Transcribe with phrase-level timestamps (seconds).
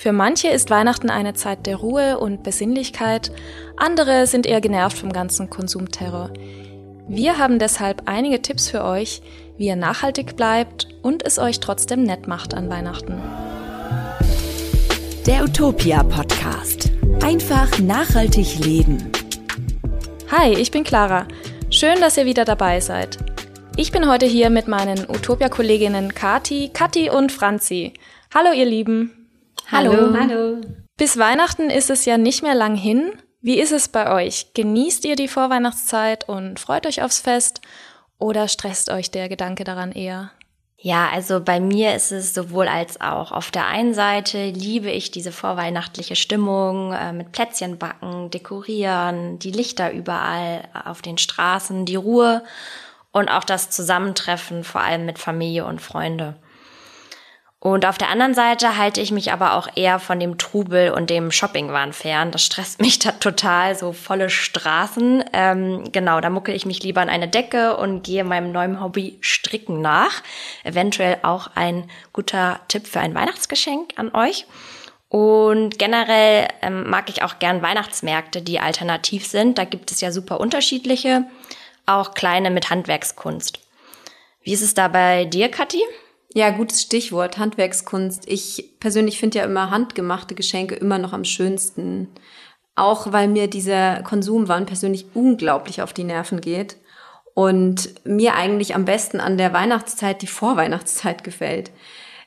[0.00, 3.32] Für manche ist Weihnachten eine Zeit der Ruhe und Besinnlichkeit,
[3.76, 6.30] andere sind eher genervt vom ganzen Konsumterror.
[7.08, 9.22] Wir haben deshalb einige Tipps für euch,
[9.56, 13.20] wie ihr nachhaltig bleibt und es euch trotzdem nett macht an Weihnachten.
[15.26, 16.92] Der Utopia Podcast.
[17.20, 19.10] Einfach nachhaltig leben.
[20.30, 21.26] Hi, ich bin Clara.
[21.70, 23.18] Schön, dass ihr wieder dabei seid.
[23.76, 27.94] Ich bin heute hier mit meinen Utopia-Kolleginnen Kati, Kathi und Franzi.
[28.32, 29.17] Hallo, ihr Lieben.
[29.70, 30.14] Hallo.
[30.18, 30.60] Hallo.
[30.96, 34.52] Bis Weihnachten ist es ja nicht mehr lang hin wie ist es bei euch?
[34.54, 37.60] Genießt ihr die Vorweihnachtszeit und freut euch aufs Fest
[38.18, 40.32] oder stresst euch der Gedanke daran eher?
[40.76, 43.30] Ja, also bei mir ist es sowohl als auch.
[43.30, 49.52] Auf der einen Seite liebe ich diese vorweihnachtliche Stimmung äh, mit Plätzchen backen, dekorieren, die
[49.52, 52.42] Lichter überall auf den Straßen, die Ruhe
[53.12, 56.36] und auch das Zusammentreffen, vor allem mit Familie und Freunde.
[57.60, 61.10] Und auf der anderen Seite halte ich mich aber auch eher von dem Trubel und
[61.10, 62.30] dem Shoppingwahn fern.
[62.30, 65.24] Das stresst mich da total, so volle Straßen.
[65.32, 69.18] Ähm, genau, da muckel ich mich lieber an eine Decke und gehe meinem neuen Hobby
[69.20, 70.22] Stricken nach.
[70.62, 74.46] Eventuell auch ein guter Tipp für ein Weihnachtsgeschenk an euch.
[75.08, 79.58] Und generell ähm, mag ich auch gern Weihnachtsmärkte, die alternativ sind.
[79.58, 81.24] Da gibt es ja super unterschiedliche,
[81.86, 83.58] auch kleine mit Handwerkskunst.
[84.42, 85.82] Wie ist es da bei dir, Kathi?
[86.34, 88.28] Ja, gutes Stichwort, Handwerkskunst.
[88.28, 92.08] Ich persönlich finde ja immer handgemachte Geschenke immer noch am schönsten.
[92.76, 96.76] Auch weil mir dieser Konsumwahn persönlich unglaublich auf die Nerven geht
[97.34, 101.70] und mir eigentlich am besten an der Weihnachtszeit die Vorweihnachtszeit gefällt.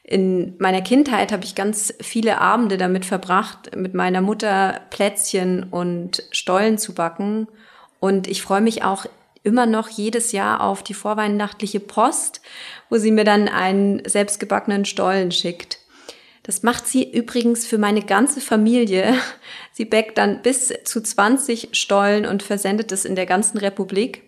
[0.04, 6.24] In meiner Kindheit habe ich ganz viele Abende damit verbracht, mit meiner Mutter Plätzchen und
[6.32, 7.48] Stollen zu backen.
[8.00, 9.06] Und ich freue mich auch
[9.44, 12.42] immer noch jedes Jahr auf die vorweihnachtliche Post,
[12.90, 15.80] wo sie mir dann einen selbstgebackenen Stollen schickt.
[16.44, 19.14] Das macht sie übrigens für meine ganze Familie.
[19.72, 24.24] Sie backt dann bis zu 20 Stollen und versendet es in der ganzen Republik.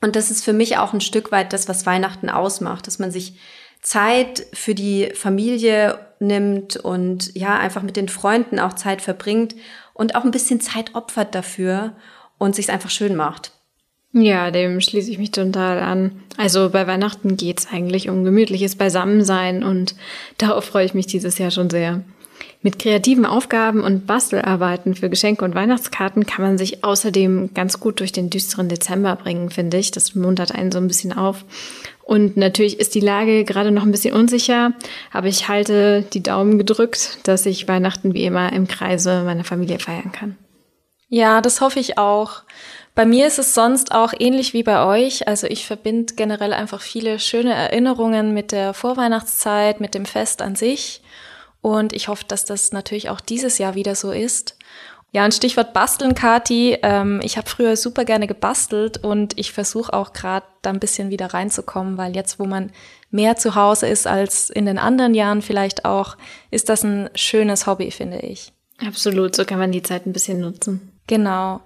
[0.00, 3.10] Und das ist für mich auch ein Stück weit das, was Weihnachten ausmacht, dass man
[3.10, 3.38] sich
[3.82, 9.56] Zeit für die Familie nimmt und ja, einfach mit den Freunden auch Zeit verbringt
[9.92, 11.96] und auch ein bisschen Zeit opfert dafür
[12.38, 13.52] und sich einfach schön macht.
[14.12, 16.12] Ja, dem schließe ich mich total an.
[16.36, 19.94] Also bei Weihnachten geht's eigentlich um gemütliches Beisammensein und
[20.36, 22.02] darauf freue ich mich dieses Jahr schon sehr.
[22.60, 27.98] Mit kreativen Aufgaben und Bastelarbeiten für Geschenke und Weihnachtskarten kann man sich außerdem ganz gut
[28.00, 29.90] durch den düsteren Dezember bringen, finde ich.
[29.90, 31.44] Das muntert einen so ein bisschen auf.
[32.04, 34.72] Und natürlich ist die Lage gerade noch ein bisschen unsicher,
[35.12, 39.78] aber ich halte die Daumen gedrückt, dass ich Weihnachten wie immer im Kreise meiner Familie
[39.78, 40.36] feiern kann.
[41.08, 42.42] Ja, das hoffe ich auch.
[42.94, 45.26] Bei mir ist es sonst auch ähnlich wie bei euch.
[45.26, 50.56] Also ich verbinde generell einfach viele schöne Erinnerungen mit der Vorweihnachtszeit, mit dem Fest an
[50.56, 51.02] sich.
[51.62, 54.56] Und ich hoffe, dass das natürlich auch dieses Jahr wieder so ist.
[55.12, 56.78] Ja, ein Stichwort Basteln, Kati.
[56.82, 61.10] Ähm, ich habe früher super gerne gebastelt und ich versuche auch gerade da ein bisschen
[61.10, 62.72] wieder reinzukommen, weil jetzt, wo man
[63.10, 66.16] mehr zu Hause ist als in den anderen Jahren vielleicht auch,
[66.50, 68.52] ist das ein schönes Hobby, finde ich.
[68.84, 70.92] Absolut, so kann man die Zeit ein bisschen nutzen.
[71.06, 71.60] Genau.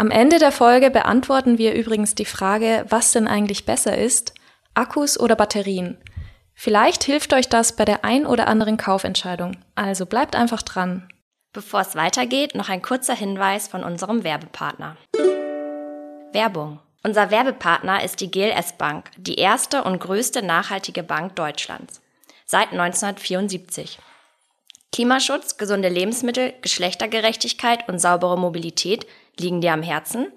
[0.00, 4.32] Am Ende der Folge beantworten wir übrigens die Frage, was denn eigentlich besser ist,
[4.72, 5.98] Akkus oder Batterien.
[6.54, 9.56] Vielleicht hilft euch das bei der ein oder anderen Kaufentscheidung.
[9.74, 11.08] Also bleibt einfach dran.
[11.52, 14.96] Bevor es weitergeht, noch ein kurzer Hinweis von unserem Werbepartner.
[16.32, 16.78] Werbung.
[17.02, 22.00] Unser Werbepartner ist die GLS Bank, die erste und größte nachhaltige Bank Deutschlands.
[22.44, 23.98] Seit 1974.
[24.92, 29.06] Klimaschutz, gesunde Lebensmittel, Geschlechtergerechtigkeit und saubere Mobilität
[29.40, 30.32] liegen dir am Herzen?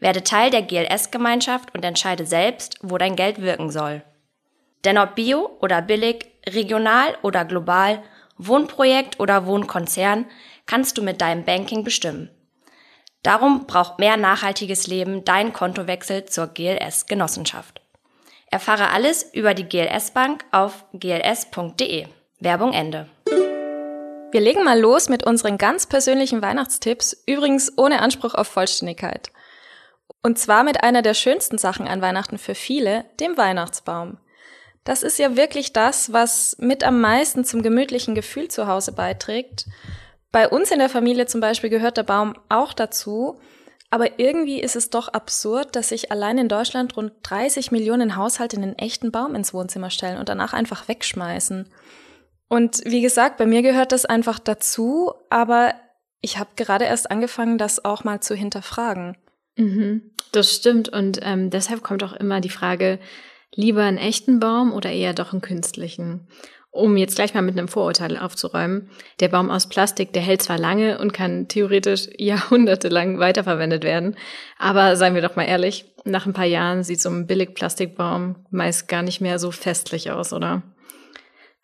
[0.00, 4.02] Werde Teil der GLS-Gemeinschaft und entscheide selbst, wo dein Geld wirken soll.
[4.84, 8.02] Denn ob bio oder billig, regional oder global,
[8.36, 10.26] Wohnprojekt oder Wohnkonzern,
[10.66, 12.30] kannst du mit deinem Banking bestimmen.
[13.22, 17.80] Darum braucht mehr nachhaltiges Leben dein Kontowechsel zur GLS-Genossenschaft.
[18.50, 22.06] Erfahre alles über die GLS Bank auf gls.de.
[22.40, 23.08] Werbung Ende.
[24.32, 29.30] Wir legen mal los mit unseren ganz persönlichen Weihnachtstipps, übrigens ohne Anspruch auf Vollständigkeit.
[30.22, 34.16] Und zwar mit einer der schönsten Sachen an Weihnachten für viele, dem Weihnachtsbaum.
[34.84, 39.66] Das ist ja wirklich das, was mit am meisten zum gemütlichen Gefühl zu Hause beiträgt.
[40.30, 43.38] Bei uns in der Familie zum Beispiel gehört der Baum auch dazu,
[43.90, 48.56] aber irgendwie ist es doch absurd, dass sich allein in Deutschland rund 30 Millionen Haushalte
[48.56, 51.68] einen echten Baum ins Wohnzimmer stellen und danach einfach wegschmeißen.
[52.52, 55.72] Und wie gesagt, bei mir gehört das einfach dazu, aber
[56.20, 59.16] ich habe gerade erst angefangen, das auch mal zu hinterfragen.
[59.56, 62.98] Mhm, das stimmt und ähm, deshalb kommt auch immer die Frage,
[63.54, 66.28] lieber einen echten Baum oder eher doch einen künstlichen?
[66.70, 68.90] Um jetzt gleich mal mit einem Vorurteil aufzuräumen.
[69.20, 74.14] Der Baum aus Plastik, der hält zwar lange und kann theoretisch jahrhundertelang weiterverwendet werden,
[74.58, 78.88] aber seien wir doch mal ehrlich, nach ein paar Jahren sieht so ein Billig-Plastikbaum meist
[78.88, 80.62] gar nicht mehr so festlich aus, oder?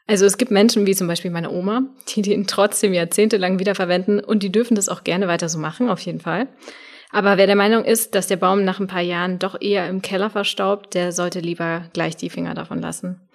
[0.08, 4.42] Also es gibt Menschen wie zum Beispiel meine Oma, die den trotzdem jahrzehntelang wiederverwenden und
[4.42, 6.48] die dürfen das auch gerne weiter so machen, auf jeden Fall.
[7.10, 10.00] Aber wer der Meinung ist, dass der Baum nach ein paar Jahren doch eher im
[10.00, 13.28] Keller verstaubt, der sollte lieber gleich die Finger davon lassen.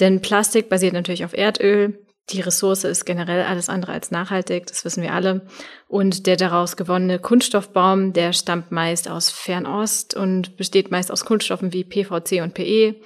[0.00, 1.98] Denn Plastik basiert natürlich auf Erdöl.
[2.28, 5.46] Die Ressource ist generell alles andere als nachhaltig, das wissen wir alle.
[5.88, 11.72] Und der daraus gewonnene Kunststoffbaum, der stammt meist aus Fernost und besteht meist aus Kunststoffen
[11.72, 12.96] wie PVC und PE,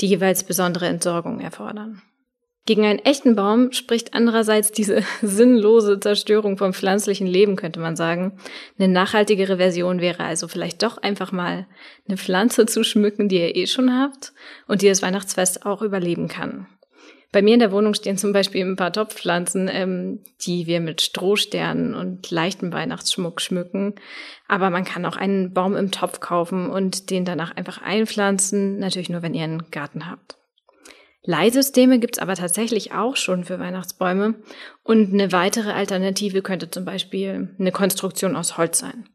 [0.00, 2.02] die jeweils besondere Entsorgung erfordern.
[2.64, 8.38] Gegen einen echten Baum spricht andererseits diese sinnlose Zerstörung vom pflanzlichen Leben, könnte man sagen.
[8.78, 11.66] Eine nachhaltigere Version wäre also vielleicht doch einfach mal
[12.06, 14.32] eine Pflanze zu schmücken, die ihr eh schon habt
[14.68, 16.68] und die das Weihnachtsfest auch überleben kann.
[17.32, 21.00] Bei mir in der Wohnung stehen zum Beispiel ein paar Topfpflanzen, ähm, die wir mit
[21.00, 23.94] Strohsternen und leichtem Weihnachtsschmuck schmücken.
[24.48, 29.08] Aber man kann auch einen Baum im Topf kaufen und den danach einfach einpflanzen, natürlich
[29.08, 30.36] nur, wenn ihr einen Garten habt.
[31.24, 34.34] Leihsysteme gibt's aber tatsächlich auch schon für Weihnachtsbäume
[34.82, 39.08] und eine weitere Alternative könnte zum Beispiel eine Konstruktion aus Holz sein.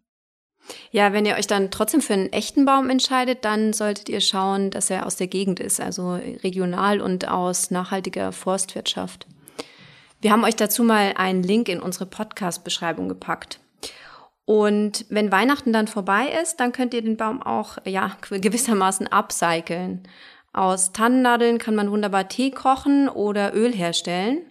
[0.91, 4.71] Ja, wenn ihr euch dann trotzdem für einen echten Baum entscheidet, dann solltet ihr schauen,
[4.71, 6.13] dass er aus der Gegend ist, also
[6.43, 9.27] regional und aus nachhaltiger Forstwirtschaft.
[10.19, 13.59] Wir haben euch dazu mal einen Link in unsere Podcast-Beschreibung gepackt.
[14.45, 20.07] Und wenn Weihnachten dann vorbei ist, dann könnt ihr den Baum auch, ja, gewissermaßen upcyclen.
[20.57, 24.41] Aus Tannennadeln kann man wunderbar Tee kochen oder Öl herstellen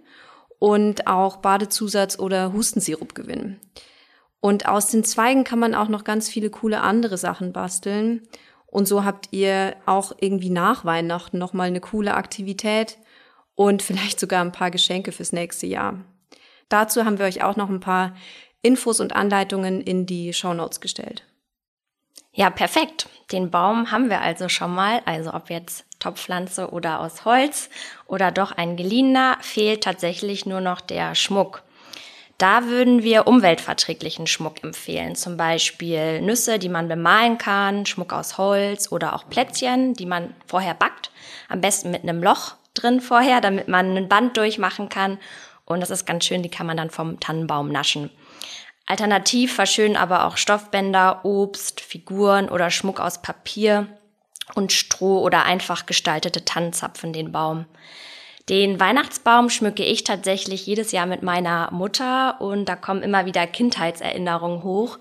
[0.60, 3.58] und auch Badezusatz oder Hustensirup gewinnen.
[4.38, 8.28] Und aus den Zweigen kann man auch noch ganz viele coole andere Sachen basteln.
[8.66, 12.98] Und so habt ihr auch irgendwie nach Weihnachten nochmal eine coole Aktivität
[13.56, 16.04] und vielleicht sogar ein paar Geschenke fürs nächste Jahr.
[16.68, 18.14] Dazu haben wir euch auch noch ein paar
[18.62, 21.24] Infos und Anleitungen in die Show Notes gestellt.
[22.32, 23.08] Ja, perfekt.
[23.32, 25.00] Den Baum haben wir also schon mal.
[25.06, 27.70] Also ob jetzt Topfpflanze oder aus Holz
[28.06, 31.62] oder doch ein geliehener, fehlt tatsächlich nur noch der Schmuck.
[32.38, 38.36] Da würden wir umweltverträglichen Schmuck empfehlen, zum Beispiel Nüsse, die man bemalen kann, Schmuck aus
[38.36, 41.10] Holz oder auch Plätzchen, die man vorher backt,
[41.48, 45.16] am besten mit einem Loch drin vorher, damit man ein Band durchmachen kann.
[45.64, 48.10] Und das ist ganz schön, die kann man dann vom Tannenbaum naschen.
[48.86, 53.88] Alternativ verschönen aber auch Stoffbänder, Obst, Figuren oder Schmuck aus Papier
[54.54, 57.66] und Stroh oder einfach gestaltete Tannenzapfen den Baum.
[58.48, 63.44] Den Weihnachtsbaum schmücke ich tatsächlich jedes Jahr mit meiner Mutter und da kommen immer wieder
[63.44, 64.98] Kindheitserinnerungen hoch,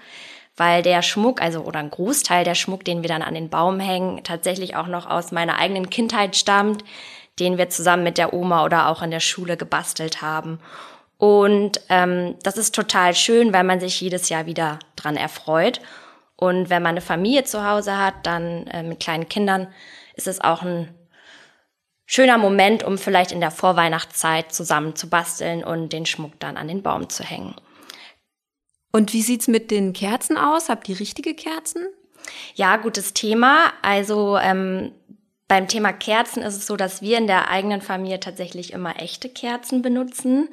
[0.58, 3.80] weil der Schmuck, also oder ein Großteil der Schmuck, den wir dann an den Baum
[3.80, 6.84] hängen, tatsächlich auch noch aus meiner eigenen Kindheit stammt,
[7.40, 10.60] den wir zusammen mit der Oma oder auch in der Schule gebastelt haben.
[11.18, 15.80] Und ähm, das ist total schön, weil man sich jedes Jahr wieder dran erfreut.
[16.36, 19.68] Und wenn man eine Familie zu Hause hat, dann äh, mit kleinen Kindern,
[20.16, 20.94] ist es auch ein
[22.06, 26.68] schöner Moment, um vielleicht in der Vorweihnachtszeit zusammen zu basteln und den Schmuck dann an
[26.68, 27.56] den Baum zu hängen.
[28.92, 30.70] Und wie sieht's mit den Kerzen aus?
[30.70, 31.88] Habt ihr richtige Kerzen?
[32.56, 33.74] Ja, gutes Thema.
[33.82, 34.92] Also ähm,
[35.48, 39.30] beim Thema Kerzen ist es so, dass wir in der eigenen Familie tatsächlich immer echte
[39.30, 40.50] Kerzen benutzen.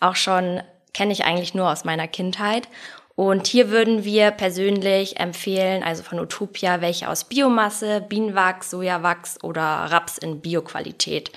[0.00, 0.62] Auch schon
[0.92, 2.68] kenne ich eigentlich nur aus meiner Kindheit.
[3.14, 9.62] Und hier würden wir persönlich empfehlen, also von Utopia, welche aus Biomasse, Bienenwachs, Sojawachs oder
[9.62, 11.30] Raps in Bioqualität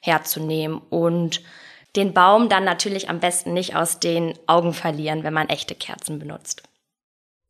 [0.00, 1.42] herzunehmen und
[1.94, 6.18] den Baum dann natürlich am besten nicht aus den Augen verlieren, wenn man echte Kerzen
[6.18, 6.62] benutzt.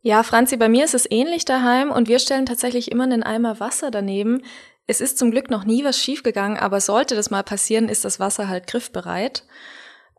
[0.04, 3.60] Ja, Franzi, bei mir ist es ähnlich daheim und wir stellen tatsächlich immer einen Eimer
[3.60, 4.42] Wasser daneben.
[4.86, 8.18] Es ist zum Glück noch nie was schiefgegangen, aber sollte das mal passieren, ist das
[8.20, 9.44] Wasser halt griffbereit.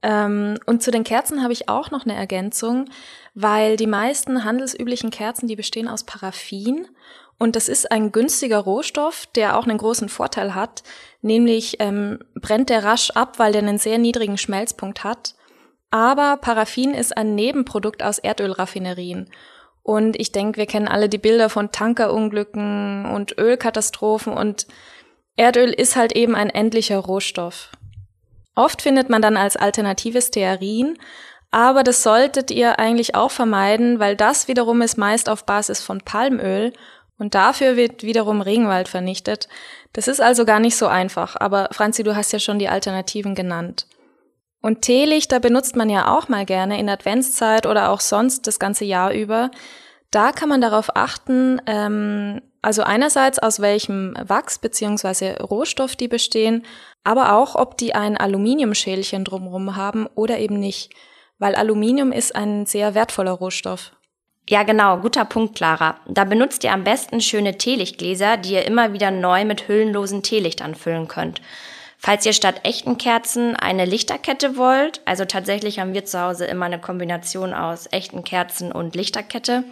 [0.01, 2.89] Ähm, und zu den Kerzen habe ich auch noch eine Ergänzung,
[3.33, 6.87] weil die meisten handelsüblichen Kerzen, die bestehen aus Paraffin.
[7.37, 10.83] Und das ist ein günstiger Rohstoff, der auch einen großen Vorteil hat,
[11.21, 15.35] nämlich ähm, brennt der rasch ab, weil der einen sehr niedrigen Schmelzpunkt hat.
[15.89, 19.29] Aber Paraffin ist ein Nebenprodukt aus Erdölraffinerien.
[19.83, 24.65] Und ich denke, wir kennen alle die Bilder von Tankerunglücken und Ölkatastrophen und
[25.35, 27.69] Erdöl ist halt eben ein endlicher Rohstoff.
[28.55, 30.97] Oft findet man dann als Alternative Stearin,
[31.51, 36.01] aber das solltet ihr eigentlich auch vermeiden, weil das wiederum ist meist auf Basis von
[36.01, 36.71] Palmöl
[37.17, 39.47] und dafür wird wiederum Regenwald vernichtet.
[39.91, 43.35] Das ist also gar nicht so einfach, aber Franzi, du hast ja schon die Alternativen
[43.35, 43.87] genannt.
[44.63, 48.85] Und Teelichter benutzt man ja auch mal gerne in Adventszeit oder auch sonst das ganze
[48.85, 49.51] Jahr über.
[50.09, 56.65] Da kann man darauf achten, ähm, also einerseits aus welchem Wachs beziehungsweise Rohstoff die bestehen,
[57.03, 60.93] Aber auch, ob die ein Aluminiumschälchen drumherum haben oder eben nicht,
[61.37, 63.91] weil Aluminium ist ein sehr wertvoller Rohstoff.
[64.49, 65.97] Ja, genau, guter Punkt, Clara.
[66.07, 70.61] Da benutzt ihr am besten schöne Teelichtgläser, die ihr immer wieder neu mit hüllenlosen Teelicht
[70.61, 71.41] anfüllen könnt.
[72.05, 76.65] Falls ihr statt echten Kerzen eine Lichterkette wollt, also tatsächlich haben wir zu Hause immer
[76.65, 79.63] eine Kombination aus echten Kerzen und Lichterkette,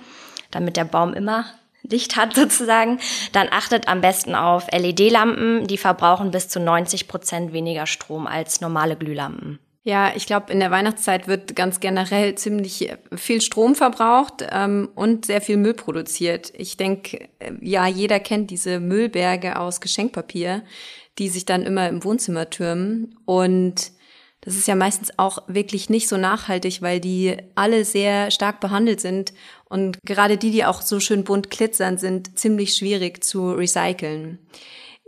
[0.49, 1.43] damit der Baum immer
[1.83, 2.99] Licht hat sozusagen,
[3.33, 8.61] dann achtet am besten auf LED-Lampen, die verbrauchen bis zu 90 Prozent weniger Strom als
[8.61, 9.59] normale Glühlampen.
[9.83, 15.25] Ja, ich glaube, in der Weihnachtszeit wird ganz generell ziemlich viel Strom verbraucht ähm, und
[15.25, 16.53] sehr viel Müll produziert.
[16.55, 20.61] Ich denke, äh, ja, jeder kennt diese Müllberge aus Geschenkpapier,
[21.19, 23.15] die sich dann immer im Wohnzimmer türmen.
[23.25, 23.91] Und
[24.41, 28.99] das ist ja meistens auch wirklich nicht so nachhaltig, weil die alle sehr stark behandelt
[28.99, 29.33] sind
[29.65, 34.39] und gerade die, die auch so schön bunt glitzern, sind ziemlich schwierig zu recyceln.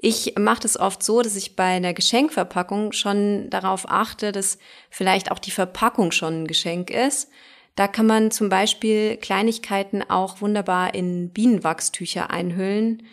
[0.06, 5.32] Ich mache das oft so, dass ich bei einer Geschenkverpackung schon darauf achte, dass vielleicht
[5.32, 7.30] auch die Verpackung schon ein Geschenk ist.
[7.76, 13.04] Da kann man zum Beispiel Kleinigkeiten auch wunderbar in Bienenwachstücher einhüllen,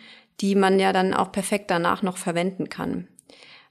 [0.41, 3.07] die man ja dann auch perfekt danach noch verwenden kann.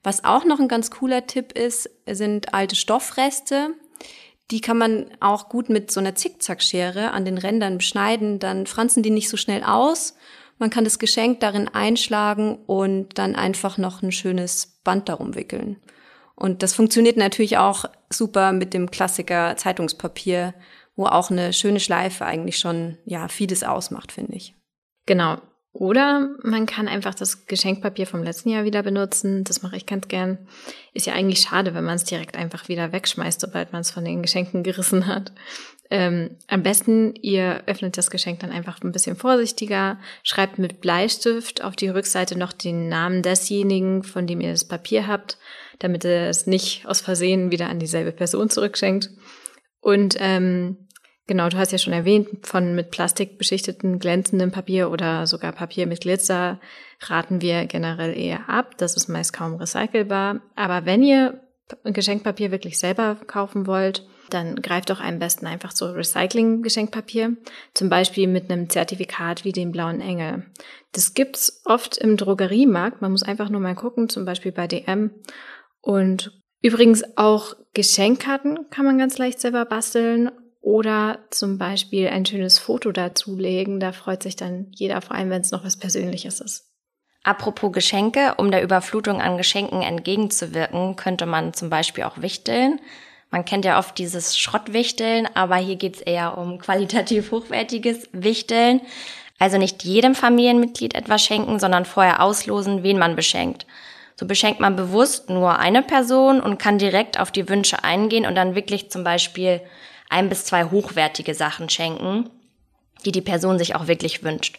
[0.03, 3.75] Was auch noch ein ganz cooler Tipp ist, sind alte Stoffreste.
[4.51, 9.03] Die kann man auch gut mit so einer Zickzackschere an den Rändern beschneiden, dann franzen
[9.03, 10.15] die nicht so schnell aus
[10.61, 15.81] man kann das Geschenk darin einschlagen und dann einfach noch ein schönes Band darum wickeln.
[16.37, 20.55] Und das funktioniert natürlich auch super mit dem Klassiker Zeitungspapier,
[20.97, 24.55] wo auch eine schöne Schleife eigentlich schon, ja, vieles ausmacht, finde ich.
[25.07, 25.39] Genau.
[25.73, 29.45] Oder man kann einfach das Geschenkpapier vom letzten Jahr wieder benutzen.
[29.45, 30.39] Das mache ich ganz gern.
[30.95, 34.05] Ist ja eigentlich schade, wenn man es direkt einfach wieder wegschmeißt, sobald man es von
[34.05, 35.33] den Geschenken gerissen hat.
[35.89, 41.63] Ähm, am besten, ihr öffnet das Geschenk dann einfach ein bisschen vorsichtiger, schreibt mit Bleistift
[41.63, 45.39] auf die Rückseite noch den Namen desjenigen, von dem ihr das Papier habt,
[45.79, 49.11] damit ihr es nicht aus Versehen wieder an dieselbe Person zurückschenkt.
[49.81, 50.89] Und ähm,
[51.31, 55.87] genau, du hast ja schon erwähnt, von mit Plastik beschichteten glänzendem Papier oder sogar Papier
[55.87, 56.59] mit Glitzer
[57.03, 58.77] raten wir generell eher ab.
[58.79, 60.41] Das ist meist kaum recycelbar.
[60.57, 61.41] Aber wenn ihr
[61.85, 67.37] Geschenkpapier wirklich selber kaufen wollt, dann greift doch am besten einfach so Recycling-Geschenkpapier,
[67.75, 70.47] zum Beispiel mit einem Zertifikat wie dem Blauen Engel.
[70.91, 73.03] Das gibt's oft im Drogeriemarkt.
[73.03, 75.13] Man muss einfach nur mal gucken, zum Beispiel bei DM.
[75.81, 82.59] Und übrigens auch Geschenkkarten kann man ganz leicht selber basteln oder zum Beispiel ein schönes
[82.59, 83.81] Foto dazulegen.
[83.81, 86.67] Da freut sich dann jeder, vor allem wenn es noch was Persönliches ist.
[87.23, 92.81] Apropos Geschenke, um der Überflutung an Geschenken entgegenzuwirken, könnte man zum Beispiel auch wichteln.
[93.31, 98.81] Man kennt ja oft dieses Schrottwichteln, aber hier geht's eher um qualitativ hochwertiges Wichteln.
[99.39, 103.67] Also nicht jedem Familienmitglied etwas schenken, sondern vorher auslosen, wen man beschenkt.
[104.17, 108.35] So beschenkt man bewusst nur eine Person und kann direkt auf die Wünsche eingehen und
[108.35, 109.63] dann wirklich zum Beispiel
[110.11, 112.29] ein bis zwei hochwertige Sachen schenken,
[113.05, 114.59] die die Person sich auch wirklich wünscht.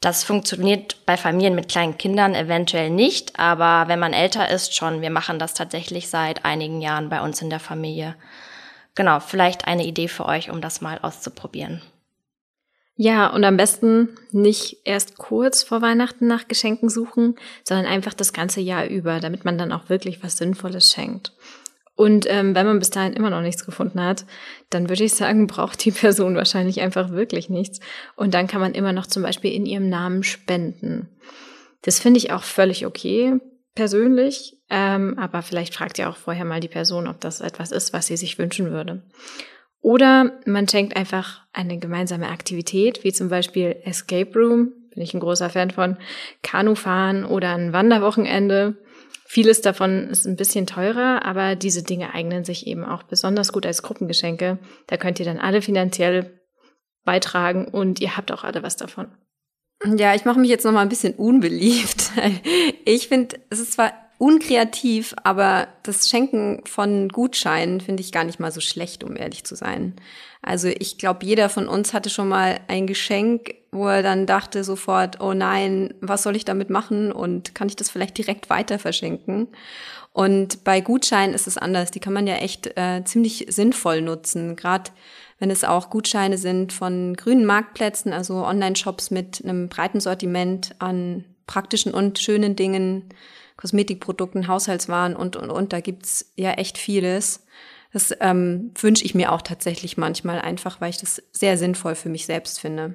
[0.00, 5.00] Das funktioniert bei Familien mit kleinen Kindern eventuell nicht, aber wenn man älter ist, schon.
[5.00, 8.14] Wir machen das tatsächlich seit einigen Jahren bei uns in der Familie.
[8.94, 11.82] Genau, vielleicht eine Idee für euch, um das mal auszuprobieren.
[13.00, 18.32] Ja, und am besten nicht erst kurz vor Weihnachten nach Geschenken suchen, sondern einfach das
[18.32, 21.32] ganze Jahr über, damit man dann auch wirklich was Sinnvolles schenkt.
[21.98, 24.24] Und ähm, wenn man bis dahin immer noch nichts gefunden hat,
[24.70, 27.80] dann würde ich sagen, braucht die Person wahrscheinlich einfach wirklich nichts.
[28.14, 31.08] Und dann kann man immer noch zum Beispiel in ihrem Namen spenden.
[31.82, 33.40] Das finde ich auch völlig okay,
[33.74, 34.58] persönlich.
[34.70, 38.06] Ähm, aber vielleicht fragt ihr auch vorher mal die Person, ob das etwas ist, was
[38.06, 39.02] sie sich wünschen würde.
[39.80, 45.20] Oder man schenkt einfach eine gemeinsame Aktivität, wie zum Beispiel Escape Room, bin ich ein
[45.20, 45.96] großer Fan von,
[46.44, 48.76] Kanufahren oder ein Wanderwochenende.
[49.30, 53.66] Vieles davon ist ein bisschen teurer, aber diese Dinge eignen sich eben auch besonders gut
[53.66, 54.58] als Gruppengeschenke.
[54.86, 56.40] Da könnt ihr dann alle finanziell
[57.04, 59.08] beitragen und ihr habt auch alle was davon.
[59.84, 62.10] Ja, ich mache mich jetzt noch mal ein bisschen unbeliebt.
[62.86, 68.40] Ich finde, es ist zwar unkreativ, aber das Schenken von Gutscheinen finde ich gar nicht
[68.40, 69.94] mal so schlecht, um ehrlich zu sein.
[70.42, 74.64] Also ich glaube, jeder von uns hatte schon mal ein Geschenk, wo er dann dachte
[74.64, 78.78] sofort, oh nein, was soll ich damit machen und kann ich das vielleicht direkt weiter
[78.78, 79.48] verschenken?
[80.12, 81.92] Und bei Gutscheinen ist es anders.
[81.92, 84.90] Die kann man ja echt äh, ziemlich sinnvoll nutzen, gerade
[85.38, 91.24] wenn es auch Gutscheine sind von grünen Marktplätzen, also Online-Shops mit einem breiten Sortiment an
[91.46, 93.04] praktischen und schönen Dingen,
[93.58, 95.72] Kosmetikprodukten, Haushaltswaren und, und, und.
[95.72, 97.44] Da gibt's ja echt vieles.
[97.92, 102.08] Das ähm, wünsche ich mir auch tatsächlich manchmal einfach, weil ich das sehr sinnvoll für
[102.08, 102.94] mich selbst finde.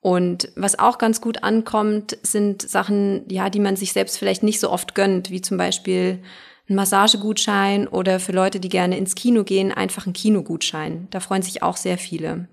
[0.00, 4.60] Und was auch ganz gut ankommt, sind Sachen, ja, die man sich selbst vielleicht nicht
[4.60, 6.22] so oft gönnt, wie zum Beispiel
[6.68, 11.06] ein Massagegutschein oder für Leute, die gerne ins Kino gehen, einfach ein Kinogutschein.
[11.10, 12.48] Da freuen sich auch sehr viele.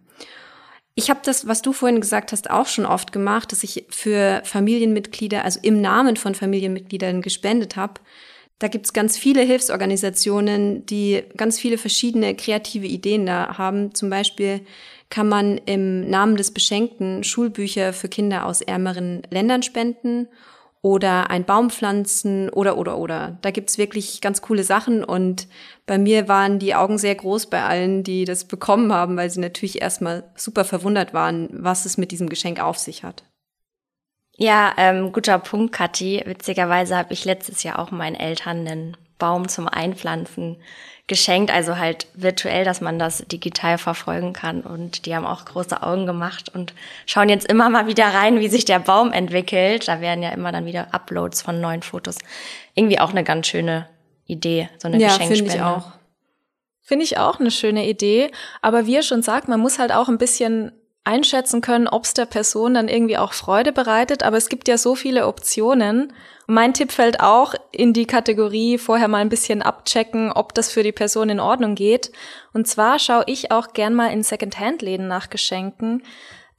[0.93, 4.41] Ich habe das, was du vorhin gesagt hast, auch schon oft gemacht, dass ich für
[4.43, 8.01] Familienmitglieder, also im Namen von Familienmitgliedern gespendet habe.
[8.60, 13.95] Da gibt's ganz viele Hilfsorganisationen, die ganz viele verschiedene kreative Ideen da haben.
[13.95, 14.62] Zum Beispiel
[15.10, 20.27] kann man im Namen des Beschenkten Schulbücher für Kinder aus ärmeren Ländern spenden
[20.81, 23.38] oder ein Baum pflanzen oder oder oder.
[23.41, 25.47] Da gibt's wirklich ganz coole Sachen und
[25.85, 29.39] bei mir waren die Augen sehr groß bei allen, die das bekommen haben, weil sie
[29.39, 33.23] natürlich erstmal super verwundert waren, was es mit diesem Geschenk auf sich hat.
[34.38, 36.23] Ja, ähm, guter Punkt, Kathi.
[36.25, 40.57] Witzigerweise habe ich letztes Jahr auch meinen Eltern einen Baum zum Einpflanzen
[41.05, 44.61] geschenkt, also halt virtuell, dass man das digital verfolgen kann.
[44.61, 46.73] Und die haben auch große Augen gemacht und
[47.05, 49.87] schauen jetzt immer mal wieder rein, wie sich der Baum entwickelt.
[49.87, 52.17] Da werden ja immer dann wieder Uploads von neuen Fotos.
[52.73, 53.87] Irgendwie auch eine ganz schöne
[54.25, 55.51] Idee, so eine ja, Geschenkspende.
[55.51, 55.91] Finde ich auch.
[56.81, 58.31] Finde ich auch eine schöne Idee.
[58.61, 60.71] Aber wie ihr schon sagt, man muss halt auch ein bisschen
[61.03, 64.24] einschätzen können, ob es der Person dann irgendwie auch Freude bereitet.
[64.24, 66.13] Aber es gibt ja so viele Optionen.
[66.48, 70.84] Mein Tipp fällt auch in die Kategorie vorher mal ein bisschen abchecken, ob das für
[70.84, 72.12] die Person in Ordnung geht.
[72.53, 76.03] Und zwar schaue ich auch gern mal in Secondhand-Läden nach Geschenken.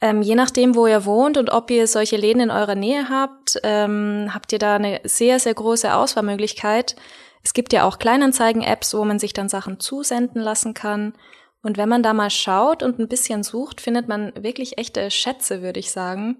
[0.01, 3.59] Ähm, je nachdem, wo ihr wohnt und ob ihr solche Läden in eurer Nähe habt,
[3.63, 6.97] ähm, habt ihr da eine sehr, sehr große Auswahlmöglichkeit.
[7.41, 11.13] Es gibt ja auch Kleinanzeigen-Apps, wo man sich dann Sachen zusenden lassen kann.
[11.63, 15.61] Und wenn man da mal schaut und ein bisschen sucht, findet man wirklich echte Schätze,
[15.61, 16.37] würde ich sagen.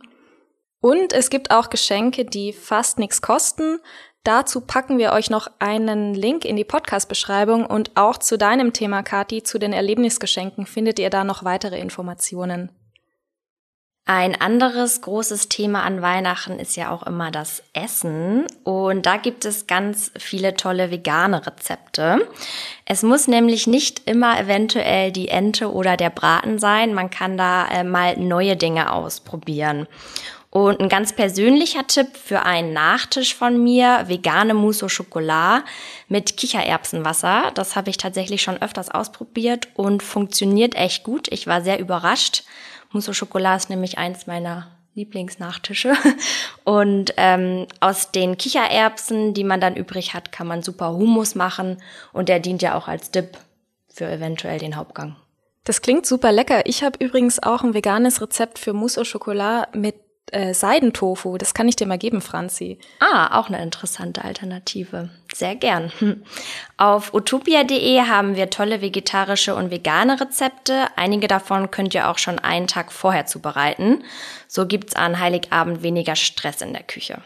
[0.81, 3.79] Und es gibt auch Geschenke, die fast nichts kosten.
[4.25, 9.01] Dazu packen wir euch noch einen Link in die Podcast-Beschreibung und auch zu deinem Thema,
[9.01, 12.69] Kati, zu den Erlebnisgeschenken findet ihr da noch weitere Informationen.
[14.05, 18.45] Ein anderes großes Thema an Weihnachten ist ja auch immer das Essen.
[18.65, 22.27] Und da gibt es ganz viele tolle vegane Rezepte.
[22.83, 26.93] Es muss nämlich nicht immer eventuell die Ente oder der Braten sein.
[26.93, 29.87] Man kann da äh, mal neue Dinge ausprobieren.
[30.49, 35.63] Und ein ganz persönlicher Tipp für einen Nachtisch von mir, vegane Mousse au Chocolat
[36.09, 37.51] mit Kichererbsenwasser.
[37.55, 41.29] Das habe ich tatsächlich schon öfters ausprobiert und funktioniert echt gut.
[41.31, 42.43] Ich war sehr überrascht.
[42.93, 45.93] Mousse au Chocolat ist nämlich eins meiner Lieblingsnachtische.
[46.63, 51.81] Und ähm, aus den Kichererbsen, die man dann übrig hat, kann man super Hummus machen.
[52.13, 53.37] Und der dient ja auch als Dip
[53.89, 55.15] für eventuell den Hauptgang.
[55.63, 56.65] Das klingt super lecker.
[56.65, 59.95] Ich habe übrigens auch ein veganes Rezept für Mousse au Chocolat mit
[60.33, 61.37] äh, Seidentofu.
[61.37, 62.79] Das kann ich dir mal geben, Franzi.
[62.99, 65.09] Ah, auch eine interessante Alternative.
[65.33, 65.91] Sehr gern.
[66.77, 70.87] Auf utopia.de haben wir tolle vegetarische und vegane Rezepte.
[70.95, 74.03] Einige davon könnt ihr auch schon einen Tag vorher zubereiten.
[74.47, 77.21] So gibt's an Heiligabend weniger Stress in der Küche.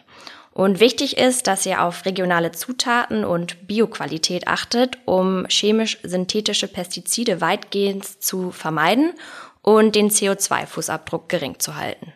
[0.58, 8.24] Und wichtig ist, dass ihr auf regionale Zutaten und Bioqualität achtet, um chemisch-synthetische Pestizide weitgehend
[8.24, 9.13] zu vermeiden
[9.62, 12.12] und den CO2-Fußabdruck gering zu halten.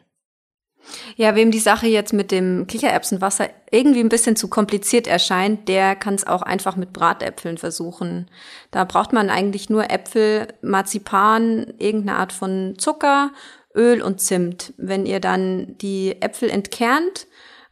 [1.15, 5.95] Ja, wem die Sache jetzt mit dem Kichererbsenwasser irgendwie ein bisschen zu kompliziert erscheint, der
[5.95, 8.29] kann es auch einfach mit Bratäpfeln versuchen.
[8.71, 13.31] Da braucht man eigentlich nur Äpfel, Marzipan, irgendeine Art von Zucker,
[13.75, 14.73] Öl und Zimt.
[14.77, 17.27] Wenn ihr dann die Äpfel entkernt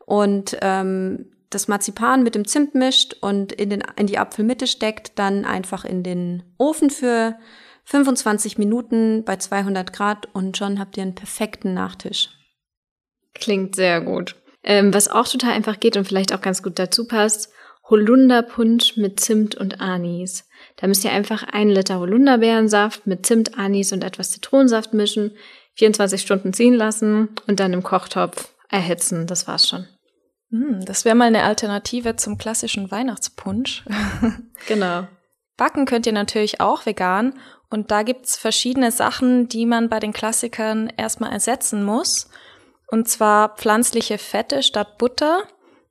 [0.06, 5.18] und ähm, das Marzipan mit dem Zimt mischt und in, den, in die Apfelmitte steckt,
[5.18, 7.36] dann einfach in den Ofen für
[7.86, 12.39] 25 Minuten bei 200 Grad und schon habt ihr einen perfekten Nachtisch.
[13.40, 14.36] Klingt sehr gut.
[14.64, 17.50] Ähm, was auch total einfach geht und vielleicht auch ganz gut dazu passt,
[17.90, 20.48] Holunderpunsch mit Zimt und Anis.
[20.78, 25.32] Da müsst ihr einfach einen Liter Holunderbeerensaft mit Zimt, Anis und etwas Zitronensaft mischen,
[25.76, 29.28] 24 Stunden ziehen lassen und dann im Kochtopf erhitzen.
[29.28, 29.88] Das war's schon.
[30.52, 33.86] Hm, das wäre mal eine Alternative zum klassischen Weihnachtspunsch.
[34.68, 35.08] genau.
[35.58, 37.34] Backen könnt ihr natürlich auch vegan
[37.70, 42.29] und da gibt's verschiedene Sachen, die man bei den Klassikern erstmal ersetzen muss.
[42.92, 45.44] Und zwar pflanzliche Fette statt Butter.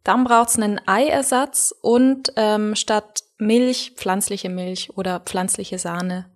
[0.05, 6.27] Dann braucht's einen Eiersatz und ähm, statt Milch pflanzliche Milch oder pflanzliche Sahne.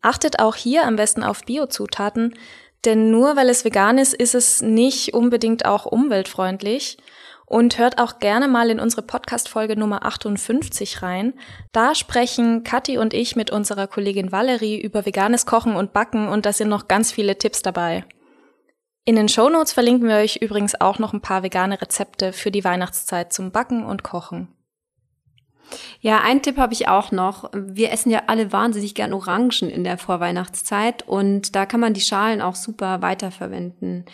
[0.00, 2.34] Achtet auch hier am besten auf Biozutaten,
[2.84, 6.98] denn nur weil es vegan ist, ist es nicht unbedingt auch umweltfreundlich.
[7.46, 11.34] Und hört auch gerne mal in unsere Podcast-Folge Nummer 58 rein.
[11.72, 16.46] Da sprechen Kathi und ich mit unserer Kollegin Valerie über veganes Kochen und Backen und
[16.46, 18.06] da sind noch ganz viele Tipps dabei.
[19.04, 22.62] In den Shownotes verlinken wir euch übrigens auch noch ein paar vegane Rezepte für die
[22.62, 24.48] Weihnachtszeit zum Backen und Kochen.
[26.00, 27.50] Ja, einen Tipp habe ich auch noch.
[27.52, 32.00] Wir essen ja alle wahnsinnig gern Orangen in der Vorweihnachtszeit und da kann man die
[32.00, 34.04] Schalen auch super weiterverwenden.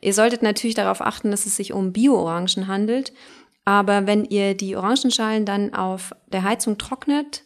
[0.00, 3.12] Ihr solltet natürlich darauf achten, dass es sich um Bio-Orangen handelt.
[3.64, 7.44] Aber wenn ihr die Orangenschalen dann auf der Heizung trocknet,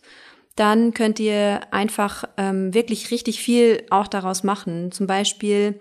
[0.56, 4.90] dann könnt ihr einfach ähm, wirklich richtig viel auch daraus machen.
[4.90, 5.78] Zum Beispiel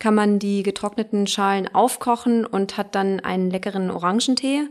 [0.00, 4.62] kann man die getrockneten Schalen aufkochen und hat dann einen leckeren Orangentee.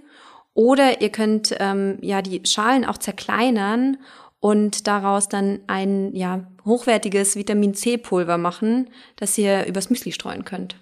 [0.54, 3.98] Oder ihr könnt ähm, ja die Schalen auch zerkleinern
[4.42, 10.44] und daraus dann ein ja hochwertiges Vitamin C Pulver machen, das ihr übers Müsli streuen
[10.44, 10.76] könnt.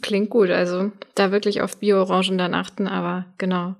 [0.00, 3.74] Klingt gut, also da wirklich auf Bio-Orangen dann achten, aber genau.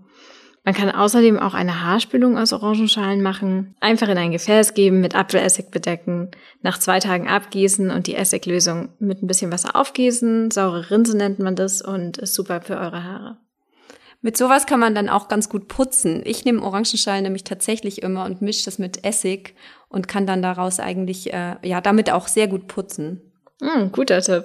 [0.64, 5.16] Man kann außerdem auch eine Haarspülung aus Orangenschalen machen, einfach in ein Gefäß geben, mit
[5.16, 6.30] Apfelessig bedecken,
[6.62, 10.52] nach zwei Tagen abgießen und die Essiglösung mit ein bisschen Wasser aufgießen.
[10.52, 13.38] Saure Rinse nennt man das und ist super für eure Haare.
[14.20, 16.22] Mit sowas kann man dann auch ganz gut putzen.
[16.24, 19.56] Ich nehme Orangenschalen nämlich tatsächlich immer und mische das mit Essig
[19.88, 23.20] und kann dann daraus eigentlich, äh, ja, damit auch sehr gut putzen.
[23.60, 24.44] Mm, guter Tipp.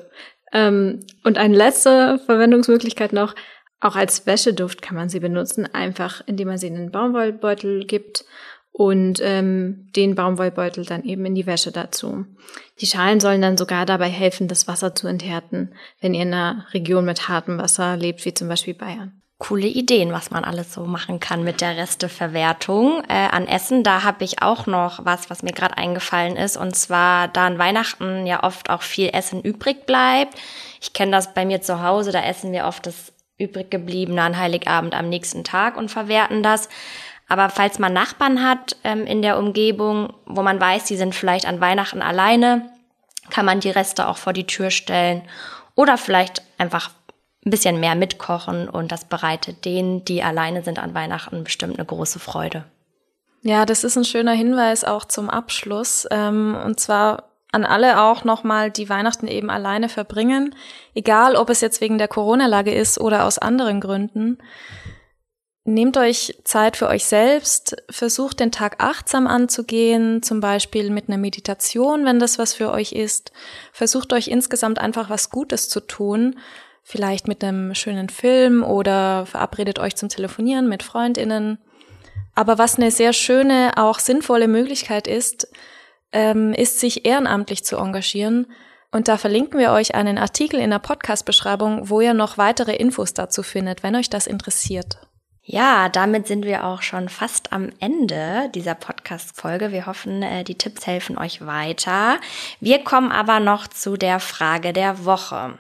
[0.52, 3.36] Ähm, und eine letzte Verwendungsmöglichkeit noch.
[3.80, 8.26] Auch als Wäscheduft kann man sie benutzen, einfach indem man sie in den Baumwollbeutel gibt
[8.72, 12.26] und ähm, den Baumwollbeutel dann eben in die Wäsche dazu.
[12.80, 16.66] Die Schalen sollen dann sogar dabei helfen, das Wasser zu enthärten, wenn ihr in einer
[16.74, 20.86] Region mit hartem Wasser lebt, wie zum Beispiel Bayern coole Ideen, was man alles so
[20.86, 23.84] machen kann mit der Resteverwertung äh, an Essen.
[23.84, 26.58] Da habe ich auch noch was, was mir gerade eingefallen ist.
[26.58, 30.36] Und zwar, da an Weihnachten ja oft auch viel Essen übrig bleibt.
[30.82, 34.38] Ich kenne das bei mir zu Hause, da essen wir oft das übrig gebliebene an
[34.38, 36.70] Heiligabend am nächsten Tag und verwerten das.
[37.28, 41.46] Aber falls man Nachbarn hat ähm, in der Umgebung, wo man weiß, die sind vielleicht
[41.46, 42.70] an Weihnachten alleine,
[43.30, 45.24] kann man die Reste auch vor die Tür stellen
[45.76, 46.92] oder vielleicht einfach
[47.46, 51.86] ein bisschen mehr mitkochen und das bereitet denen, die alleine sind an Weihnachten, bestimmt eine
[51.86, 52.66] große Freude.
[53.42, 56.08] Ja, das ist ein schöner Hinweis auch zum Abschluss.
[56.12, 60.56] Ähm, und zwar an alle auch nochmal, die Weihnachten eben alleine verbringen,
[60.94, 64.38] egal ob es jetzt wegen der Corona-Lage ist oder aus anderen Gründen.
[65.64, 71.18] Nehmt euch Zeit für euch selbst, versucht den Tag achtsam anzugehen, zum Beispiel mit einer
[71.18, 73.34] Meditation, wenn das was für euch ist.
[73.74, 76.36] Versucht euch insgesamt einfach was Gutes zu tun
[76.88, 81.58] vielleicht mit einem schönen Film oder verabredet euch zum Telefonieren mit Freundinnen.
[82.34, 85.50] Aber was eine sehr schöne, auch sinnvolle Möglichkeit ist,
[86.18, 88.48] ähm, ist sich ehrenamtlich zu engagieren.
[88.92, 93.14] Und da verlinken wir euch einen Artikel in der Podcast-Beschreibung, wo ihr noch weitere Infos
[93.14, 94.98] dazu findet, wenn euch das interessiert.
[95.44, 99.72] Ja, damit sind wir auch schon fast am Ende dieser Podcast-Folge.
[99.72, 102.18] Wir hoffen, äh, die Tipps helfen euch weiter.
[102.60, 105.58] Wir kommen aber noch zu der Frage der Woche.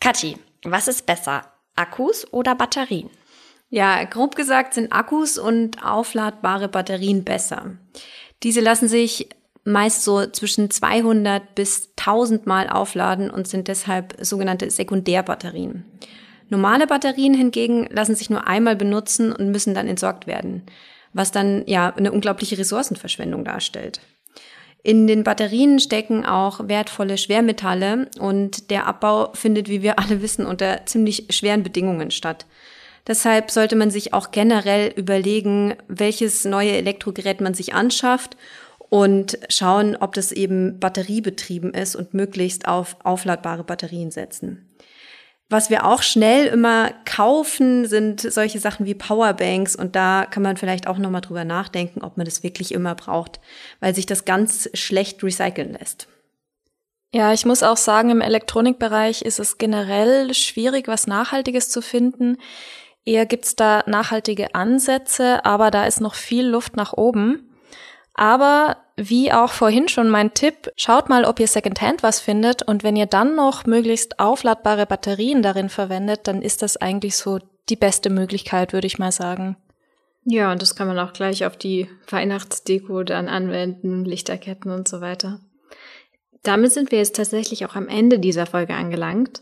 [0.00, 1.44] Kathi, was ist besser?
[1.76, 3.08] Akkus oder Batterien?
[3.68, 7.76] Ja, grob gesagt sind Akkus und aufladbare Batterien besser.
[8.42, 9.28] Diese lassen sich
[9.64, 15.84] meist so zwischen 200 bis 1000 Mal aufladen und sind deshalb sogenannte Sekundärbatterien.
[16.48, 20.64] Normale Batterien hingegen lassen sich nur einmal benutzen und müssen dann entsorgt werden,
[21.12, 24.00] was dann ja eine unglaubliche Ressourcenverschwendung darstellt.
[24.82, 30.46] In den Batterien stecken auch wertvolle Schwermetalle und der Abbau findet, wie wir alle wissen,
[30.46, 32.46] unter ziemlich schweren Bedingungen statt.
[33.06, 38.36] Deshalb sollte man sich auch generell überlegen, welches neue Elektrogerät man sich anschafft
[38.90, 44.66] und schauen, ob das eben batteriebetrieben ist und möglichst auf aufladbare Batterien setzen.
[45.48, 50.56] Was wir auch schnell immer kaufen, sind solche Sachen wie Powerbanks und da kann man
[50.56, 53.40] vielleicht auch nochmal drüber nachdenken, ob man das wirklich immer braucht,
[53.80, 56.06] weil sich das ganz schlecht recyceln lässt.
[57.12, 62.36] Ja, ich muss auch sagen, im Elektronikbereich ist es generell schwierig, was Nachhaltiges zu finden.
[63.04, 67.49] Eher gibt's da nachhaltige Ansätze, aber da ist noch viel Luft nach oben.
[68.20, 72.84] Aber wie auch vorhin schon mein Tipp, schaut mal, ob ihr Secondhand was findet und
[72.84, 77.38] wenn ihr dann noch möglichst aufladbare Batterien darin verwendet, dann ist das eigentlich so
[77.70, 79.56] die beste Möglichkeit, würde ich mal sagen.
[80.26, 85.00] Ja, und das kann man auch gleich auf die Weihnachtsdeko dann anwenden, Lichterketten und so
[85.00, 85.40] weiter.
[86.42, 89.40] Damit sind wir jetzt tatsächlich auch am Ende dieser Folge angelangt.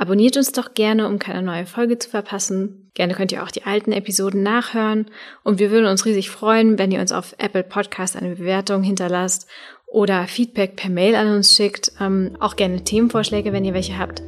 [0.00, 2.90] Abonniert uns doch gerne, um keine neue Folge zu verpassen.
[2.94, 5.10] Gerne könnt ihr auch die alten Episoden nachhören
[5.44, 9.46] und wir würden uns riesig freuen, wenn ihr uns auf Apple Podcast eine Bewertung hinterlasst
[9.86, 11.92] oder Feedback per Mail an uns schickt.
[12.00, 14.22] Ähm, auch gerne Themenvorschläge, wenn ihr welche habt.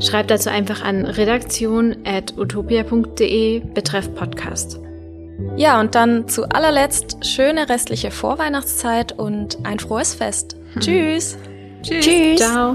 [0.00, 4.80] Schreibt dazu einfach an redaktion.utopia.de betreff Podcast.
[5.56, 10.56] Ja, und dann zu allerletzt schöne restliche Vorweihnachtszeit und ein frohes Fest.
[10.72, 10.80] Hm.
[10.82, 11.38] Tschüss.
[11.84, 12.04] Tschüss.
[12.04, 12.40] Tschüss.
[12.40, 12.74] Ciao.